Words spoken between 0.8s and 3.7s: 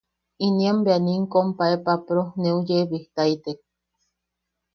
bea in compae Papro neu yeebijtaitek.